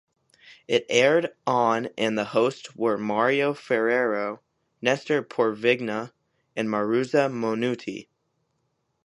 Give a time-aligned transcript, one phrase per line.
[0.67, 4.39] It aired on and the hosts were Mario Ferreiro,
[4.81, 6.11] Nestor Porvigna,
[6.55, 8.07] and Maruza Monutti.